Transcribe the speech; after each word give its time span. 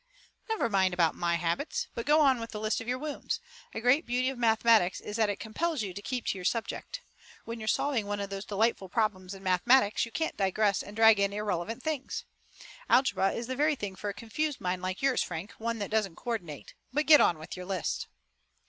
"Never 0.49 0.67
mind 0.67 0.95
about 0.95 1.13
my 1.13 1.35
habits, 1.35 1.87
but 1.93 2.07
go 2.07 2.21
on 2.21 2.39
with 2.39 2.49
the 2.49 2.59
list 2.59 2.81
of 2.81 2.87
your 2.87 2.97
wounds. 2.97 3.39
A 3.75 3.79
great 3.79 4.03
beauty 4.07 4.29
of 4.29 4.37
mathematics 4.39 4.99
is 4.99 5.15
that 5.17 5.29
it 5.29 5.39
compels 5.39 5.83
you 5.83 5.93
to 5.93 6.01
keep 6.01 6.25
to 6.25 6.39
your 6.39 6.43
subject. 6.43 7.01
When 7.45 7.59
you're 7.59 7.67
solving 7.67 8.07
one 8.07 8.19
of 8.19 8.31
those 8.31 8.43
delightful 8.45 8.89
problems 8.89 9.35
in 9.35 9.43
mathematics 9.43 10.03
you 10.03 10.11
can't 10.11 10.35
digress 10.35 10.81
and 10.81 10.95
drag 10.95 11.19
in 11.19 11.33
irrelevant 11.33 11.83
things. 11.83 12.25
Algebra 12.89 13.31
is 13.33 13.45
the 13.45 13.55
very 13.55 13.75
thing 13.75 13.95
for 13.95 14.09
a 14.09 14.13
confused 14.15 14.59
mind 14.59 14.81
like 14.81 15.03
yours, 15.03 15.21
Frank, 15.21 15.51
one 15.59 15.77
that 15.77 15.91
doesn't 15.91 16.15
coordinate. 16.15 16.73
But 16.91 17.05
get 17.05 17.21
on 17.21 17.37
with 17.37 17.55
your 17.55 17.67
list." 17.67 18.07